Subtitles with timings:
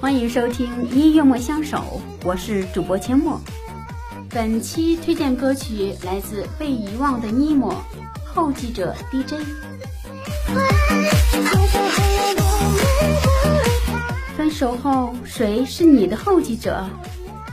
[0.00, 3.38] 欢迎收听音乐莫相守，我是主播阡陌。
[4.30, 7.74] 本期推荐歌曲来自被遗忘的尼莫，
[8.24, 9.34] 后继者 DJ。
[14.38, 16.82] 分手后，谁是你的后继者？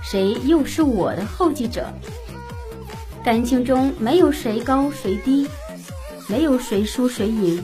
[0.02, 1.86] 谁又是我的后继者？
[3.26, 5.50] 感情中没有谁高谁低，
[6.30, 7.62] 没有谁输谁赢。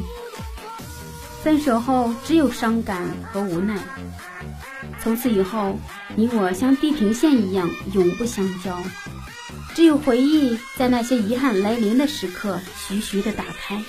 [1.44, 3.78] 分手后，只有伤感和无奈。
[5.02, 5.78] 从此以后，
[6.16, 8.82] 你我像地平线一样永不相交，
[9.76, 13.84] 只有回忆在那些遗憾来临的时刻徐徐的打开。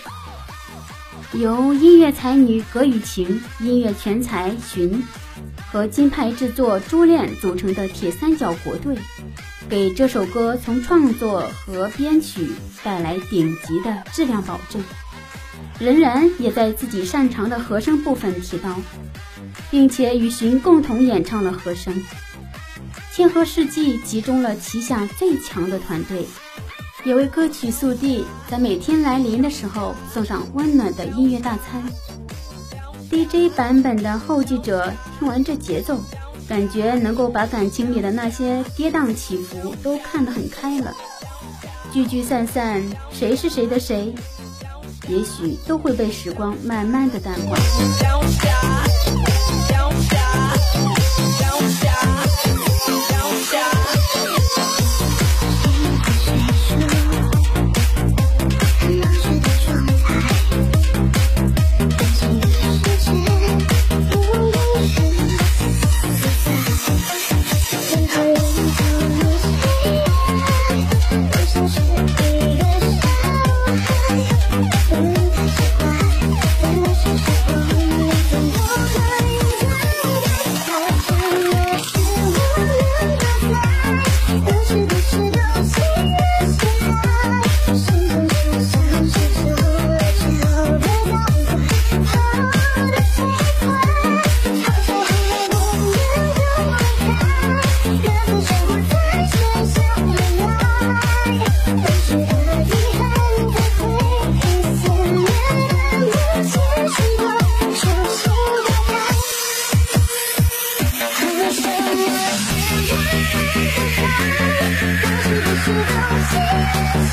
[1.33, 5.05] 由音乐才女葛雨晴、音乐全才寻
[5.71, 8.99] 和金牌制作珠链组成的铁三角国队，
[9.69, 12.49] 给这首歌从创作和编曲
[12.83, 14.83] 带来顶级的质量保证。
[15.79, 18.77] 仍然也在自己擅长的和声部分提到，
[19.71, 22.03] 并且与寻共同演唱了和声。
[23.13, 26.27] 天河世纪集中了旗下最强的团队，
[27.05, 31.83] 也为歌曲速递在每天来临的时候送上温暖的音乐大餐。
[33.11, 36.01] DJ 版本的后继者，听完这节奏，
[36.49, 40.93] 感觉能够把感情里的那些跌宕起伏都看得很开了。
[41.93, 44.13] 聚聚散散，谁是谁的谁？
[45.09, 48.94] 也许都会被时光慢慢的淡化。